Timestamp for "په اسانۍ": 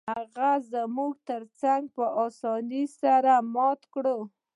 1.95-2.83